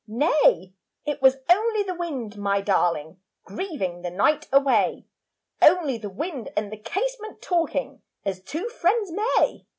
Nay, 0.07 0.73
It 1.05 1.21
was 1.21 1.37
only 1.47 1.83
the 1.83 1.93
wind, 1.93 2.35
my 2.35 2.59
darling, 2.59 3.19
Grieving 3.43 4.01
the 4.01 4.09
night 4.09 4.47
away. 4.51 5.05
Only 5.61 5.99
the 5.99 6.09
wind 6.09 6.49
and 6.57 6.71
the 6.71 6.77
casement 6.77 7.39
Talking 7.39 8.01
as 8.25 8.41
two 8.41 8.67
friends 8.69 9.11
may. 9.11 9.67